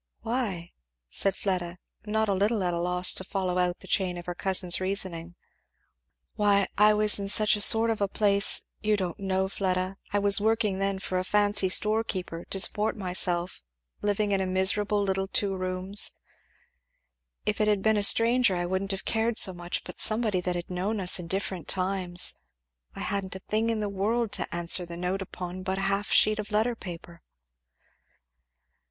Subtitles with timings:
[0.21, 0.71] "Why?"
[1.11, 4.33] said Fleda, not a little at a loss to follow out the chain of her
[4.33, 5.35] cousin's reasoning.
[6.33, 10.17] "Why I was in such a sort of a place you don't know, Fleda; I
[10.17, 13.61] was working then for a fancy store keeper, to support myself
[14.01, 16.13] living in a miserable little two rooms.
[17.45, 20.55] If it had been a stranger I wouldn't have cared so much, but somebody that
[20.55, 22.39] had known us in different times
[22.95, 26.11] I hadn't a thing in the world to answer the note upon but a half
[26.11, 27.21] sheet of letter paper."